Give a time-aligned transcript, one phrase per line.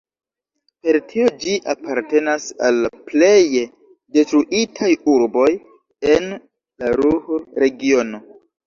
[0.85, 3.63] Per tio ĝi apartenas al la pleje
[4.19, 5.49] detruitaj urboj
[6.17, 8.27] en la Ruhr-Regiono.